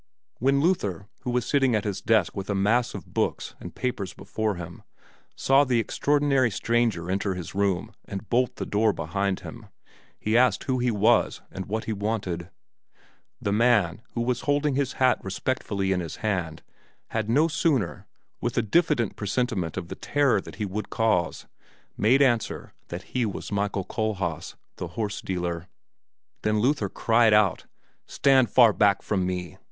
[0.39, 4.15] When Luther, who was sitting at his desk with a mass of books and papers
[4.15, 4.81] before him,
[5.35, 9.67] saw the extraordinary stranger enter his room and bolt the door behind him,
[10.19, 12.49] he asked who he was and what he wanted.
[13.39, 16.63] The man, who was holding his hat respectfully in his hand,
[17.09, 18.07] had no sooner,
[18.41, 21.45] with a diffident presentiment of the terror that he would cause,
[21.95, 25.67] made answer that he was Michael Kohlhaas, the horse dealer,
[26.41, 27.67] than Luther cried out,
[28.07, 29.59] "Stand far back from me!"